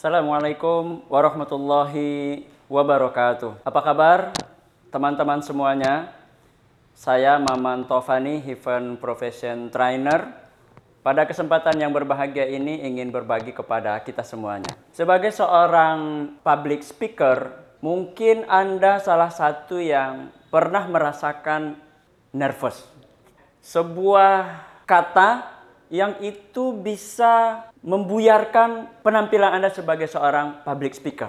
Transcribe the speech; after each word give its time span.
Assalamualaikum 0.00 1.04
warahmatullahi 1.12 2.48
wabarakatuh. 2.72 3.60
Apa 3.60 3.80
kabar 3.84 4.32
teman-teman 4.88 5.44
semuanya? 5.44 6.08
Saya 6.96 7.36
Maman 7.36 7.84
Tovani, 7.84 8.40
Heaven 8.40 8.96
Profession 8.96 9.68
Trainer. 9.68 10.40
Pada 11.04 11.28
kesempatan 11.28 11.76
yang 11.76 11.92
berbahagia 11.92 12.48
ini 12.48 12.80
ingin 12.80 13.12
berbagi 13.12 13.52
kepada 13.52 14.00
kita 14.00 14.24
semuanya. 14.24 14.72
Sebagai 14.88 15.36
seorang 15.36 16.32
public 16.40 16.80
speaker, 16.80 17.60
mungkin 17.84 18.48
Anda 18.48 19.04
salah 19.04 19.28
satu 19.28 19.84
yang 19.84 20.32
pernah 20.48 20.88
merasakan 20.88 21.76
nervous. 22.32 22.88
Sebuah 23.60 24.64
kata 24.88 25.59
yang 25.90 26.16
itu 26.22 26.72
bisa 26.72 27.66
membuyarkan 27.82 29.02
penampilan 29.02 29.58
Anda 29.58 29.74
sebagai 29.74 30.06
seorang 30.06 30.62
public 30.62 30.94
speaker. 30.94 31.28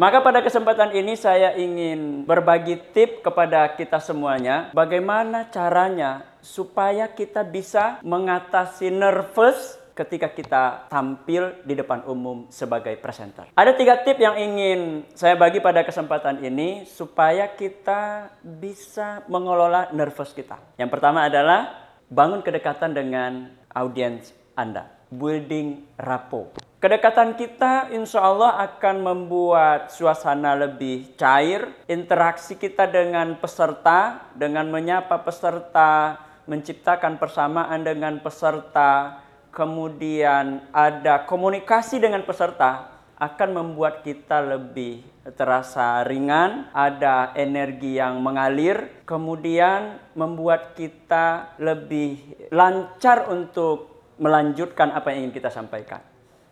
Maka 0.00 0.24
pada 0.24 0.40
kesempatan 0.40 0.96
ini 0.96 1.12
saya 1.12 1.52
ingin 1.52 2.24
berbagi 2.24 2.80
tip 2.96 3.20
kepada 3.20 3.68
kita 3.76 4.00
semuanya 4.00 4.72
bagaimana 4.72 5.52
caranya 5.52 6.24
supaya 6.40 7.04
kita 7.04 7.44
bisa 7.44 8.00
mengatasi 8.00 8.88
nervous 8.88 9.76
ketika 9.92 10.32
kita 10.32 10.88
tampil 10.88 11.52
di 11.68 11.76
depan 11.76 12.06
umum 12.08 12.48
sebagai 12.48 12.96
presenter. 12.96 13.52
Ada 13.52 13.76
tiga 13.76 14.00
tip 14.00 14.16
yang 14.16 14.40
ingin 14.40 15.04
saya 15.12 15.36
bagi 15.36 15.60
pada 15.60 15.84
kesempatan 15.84 16.40
ini 16.40 16.88
supaya 16.88 17.52
kita 17.52 18.32
bisa 18.40 19.20
mengelola 19.28 19.92
nervous 19.92 20.32
kita. 20.32 20.56
Yang 20.80 20.90
pertama 20.96 21.28
adalah 21.28 21.92
bangun 22.08 22.40
kedekatan 22.40 22.96
dengan 22.96 23.59
audiens 23.74 24.34
Anda. 24.58 24.90
Building 25.10 25.98
rapport. 25.98 26.62
Kedekatan 26.80 27.36
kita 27.36 27.92
insya 27.92 28.24
Allah 28.24 28.56
akan 28.64 29.04
membuat 29.04 29.92
suasana 29.92 30.56
lebih 30.56 31.12
cair. 31.20 31.68
Interaksi 31.84 32.56
kita 32.56 32.88
dengan 32.88 33.36
peserta, 33.36 34.30
dengan 34.32 34.64
menyapa 34.72 35.20
peserta, 35.20 36.16
menciptakan 36.48 37.20
persamaan 37.20 37.84
dengan 37.84 38.16
peserta, 38.24 39.20
kemudian 39.52 40.64
ada 40.72 41.28
komunikasi 41.28 42.00
dengan 42.00 42.24
peserta, 42.24 42.96
akan 43.20 43.50
membuat 43.52 44.00
kita 44.00 44.40
lebih 44.40 45.04
terasa 45.20 46.00
ringan, 46.08 46.72
ada 46.72 47.36
energi 47.36 48.00
yang 48.00 48.24
mengalir, 48.24 49.04
kemudian 49.04 50.00
membuat 50.16 50.72
kita 50.72 51.56
lebih 51.60 52.48
lancar 52.48 53.28
untuk 53.28 54.00
melanjutkan 54.16 54.92
apa 54.96 55.12
yang 55.12 55.28
ingin 55.28 55.34
kita 55.36 55.52
sampaikan. 55.52 56.00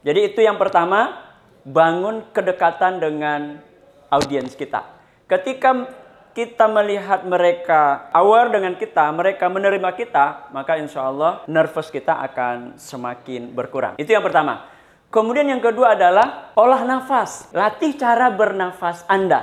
Jadi 0.04 0.32
itu 0.32 0.40
yang 0.44 0.60
pertama, 0.60 1.16
bangun 1.64 2.28
kedekatan 2.32 3.00
dengan 3.00 3.60
audiens 4.12 4.52
kita. 4.52 4.84
Ketika 5.28 5.88
kita 6.32 6.70
melihat 6.70 7.26
mereka 7.26 8.08
aware 8.14 8.52
dengan 8.52 8.78
kita, 8.78 9.10
mereka 9.10 9.50
menerima 9.50 9.90
kita, 9.96 10.54
maka 10.54 10.78
insya 10.78 11.08
Allah 11.08 11.42
nervous 11.50 11.90
kita 11.90 12.14
akan 12.30 12.78
semakin 12.78 13.52
berkurang. 13.52 13.98
Itu 13.98 14.14
yang 14.14 14.22
pertama. 14.24 14.77
Kemudian 15.08 15.48
yang 15.48 15.64
kedua 15.64 15.96
adalah 15.96 16.52
olah 16.52 16.84
nafas. 16.84 17.48
Latih 17.56 17.96
cara 17.96 18.28
bernafas 18.28 19.08
Anda. 19.08 19.40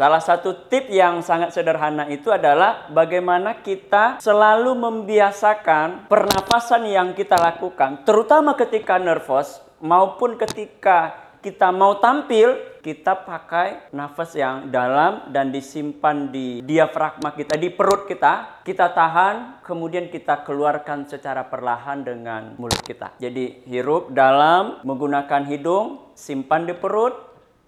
Salah 0.00 0.22
satu 0.22 0.70
tip 0.70 0.88
yang 0.88 1.20
sangat 1.20 1.52
sederhana 1.52 2.06
itu 2.08 2.30
adalah 2.32 2.88
bagaimana 2.88 3.60
kita 3.60 4.22
selalu 4.22 4.72
membiasakan 4.72 6.08
pernafasan 6.08 6.88
yang 6.88 7.12
kita 7.12 7.36
lakukan, 7.36 8.06
terutama 8.08 8.56
ketika 8.56 8.96
nervous 8.96 9.60
maupun 9.82 10.40
ketika 10.40 11.29
kita 11.40 11.72
mau 11.72 11.96
tampil, 11.96 12.80
kita 12.84 13.24
pakai 13.24 13.92
nafas 13.96 14.36
yang 14.36 14.68
dalam 14.68 15.32
dan 15.32 15.48
disimpan 15.48 16.28
di 16.28 16.60
diafragma 16.60 17.32
kita, 17.32 17.56
di 17.56 17.72
perut 17.72 18.04
kita. 18.04 18.64
Kita 18.64 18.92
tahan, 18.92 19.64
kemudian 19.64 20.12
kita 20.12 20.44
keluarkan 20.44 21.08
secara 21.08 21.48
perlahan 21.48 22.04
dengan 22.04 22.56
mulut 22.60 22.80
kita. 22.84 23.16
Jadi 23.16 23.64
hirup 23.68 24.12
dalam 24.12 24.84
menggunakan 24.84 25.48
hidung, 25.48 26.12
simpan 26.12 26.68
di 26.68 26.76
perut, 26.76 27.16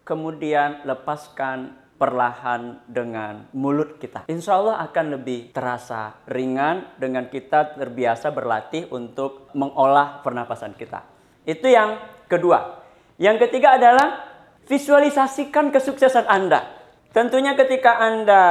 kemudian 0.04 0.84
lepaskan 0.84 1.80
perlahan 1.96 2.82
dengan 2.90 3.46
mulut 3.54 4.02
kita. 4.02 4.26
Insya 4.26 4.58
Allah 4.58 4.82
akan 4.90 5.16
lebih 5.16 5.54
terasa 5.54 6.18
ringan 6.26 6.98
dengan 6.98 7.30
kita 7.30 7.78
terbiasa 7.78 8.34
berlatih 8.34 8.90
untuk 8.90 9.54
mengolah 9.54 10.18
pernapasan 10.20 10.74
kita. 10.74 11.06
Itu 11.46 11.70
yang 11.70 12.02
kedua. 12.26 12.81
Yang 13.20 13.48
ketiga 13.48 13.76
adalah 13.76 14.24
visualisasikan 14.68 15.74
kesuksesan 15.74 16.24
Anda. 16.28 16.64
Tentunya 17.12 17.52
ketika 17.52 18.00
Anda 18.00 18.42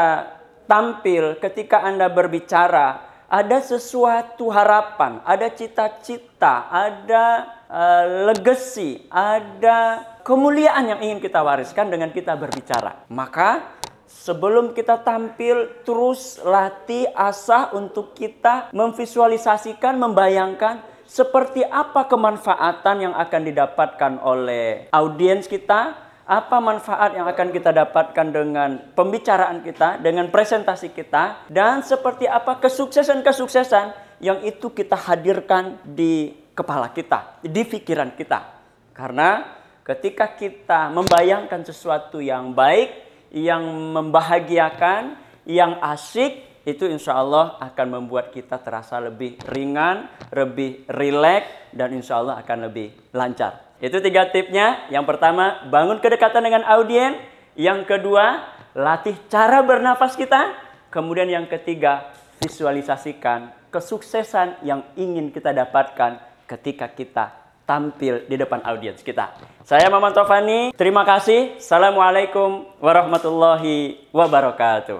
tampil, 0.70 1.42
ketika 1.42 1.82
Anda 1.82 2.12
berbicara, 2.14 3.10
ada 3.32 3.64
sesuatu 3.64 4.52
harapan, 4.52 5.24
ada 5.24 5.48
cita-cita, 5.50 6.68
ada 6.68 7.48
uh, 7.72 8.06
legacy, 8.28 9.08
ada 9.08 10.04
kemuliaan 10.28 10.92
yang 10.92 11.00
ingin 11.00 11.24
kita 11.24 11.40
wariskan 11.40 11.88
dengan 11.88 12.12
kita 12.12 12.36
berbicara. 12.36 13.08
Maka 13.08 13.80
sebelum 14.04 14.76
kita 14.76 15.00
tampil 15.00 15.82
terus 15.88 16.44
latih 16.44 17.08
asah 17.16 17.72
untuk 17.72 18.12
kita 18.12 18.68
memvisualisasikan, 18.76 19.96
membayangkan 19.96 20.91
seperti 21.12 21.68
apa 21.68 22.08
kemanfaatan 22.08 23.12
yang 23.12 23.14
akan 23.20 23.42
didapatkan 23.44 24.14
oleh 24.24 24.88
audiens 24.96 25.44
kita, 25.44 25.92
apa 26.24 26.58
manfaat 26.64 27.20
yang 27.20 27.28
akan 27.28 27.52
kita 27.52 27.76
dapatkan 27.76 28.28
dengan 28.32 28.80
pembicaraan 28.96 29.60
kita, 29.60 30.00
dengan 30.00 30.32
presentasi 30.32 30.96
kita, 30.96 31.52
dan 31.52 31.84
seperti 31.84 32.32
apa 32.32 32.64
kesuksesan-kesuksesan 32.64 33.92
yang 34.24 34.40
itu 34.48 34.72
kita 34.72 34.96
hadirkan 34.96 35.84
di 35.84 36.32
kepala 36.56 36.96
kita, 36.96 37.44
di 37.44 37.60
pikiran 37.68 38.16
kita. 38.16 38.64
Karena 38.96 39.60
ketika 39.84 40.32
kita 40.32 40.88
membayangkan 40.96 41.68
sesuatu 41.68 42.24
yang 42.24 42.56
baik, 42.56 42.88
yang 43.36 43.68
membahagiakan, 43.68 45.20
yang 45.44 45.76
asik, 45.84 46.51
itu 46.62 46.86
insya 46.86 47.18
Allah 47.18 47.58
akan 47.58 47.88
membuat 48.02 48.30
kita 48.30 48.62
terasa 48.62 49.02
lebih 49.02 49.38
ringan, 49.50 50.06
lebih 50.30 50.86
rileks, 50.86 51.74
dan 51.74 51.90
insya 51.96 52.22
Allah 52.22 52.38
akan 52.42 52.70
lebih 52.70 52.94
lancar. 53.14 53.78
Itu 53.82 53.98
tiga 53.98 54.30
tipnya. 54.30 54.86
Yang 54.94 55.06
pertama, 55.10 55.66
bangun 55.74 55.98
kedekatan 55.98 56.46
dengan 56.46 56.62
audiens. 56.70 57.18
Yang 57.58 57.90
kedua, 57.90 58.46
latih 58.78 59.18
cara 59.26 59.66
bernafas 59.66 60.14
kita. 60.14 60.54
Kemudian 60.94 61.28
yang 61.28 61.50
ketiga, 61.50 62.14
visualisasikan 62.38 63.54
kesuksesan 63.74 64.62
yang 64.62 64.86
ingin 65.00 65.34
kita 65.34 65.56
dapatkan 65.56 66.20
ketika 66.46 66.92
kita 66.92 67.26
tampil 67.64 68.28
di 68.28 68.36
depan 68.36 68.60
audiens 68.68 69.00
kita. 69.00 69.32
Saya 69.64 69.88
Maman 69.88 70.12
Tovani, 70.12 70.76
terima 70.76 71.08
kasih. 71.08 71.56
Assalamualaikum 71.56 72.68
warahmatullahi 72.84 74.12
wabarakatuh. 74.12 75.00